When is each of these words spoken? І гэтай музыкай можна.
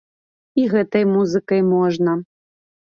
І 0.61 0.65
гэтай 0.73 1.07
музыкай 1.13 1.65
можна. 1.73 2.21